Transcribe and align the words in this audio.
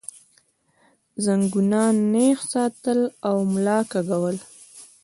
زنګونان 1.23 1.95
نېغ 2.13 2.39
ساتل 2.51 2.99
او 3.27 3.35
ملا 3.53 3.79
کږول 3.91 4.37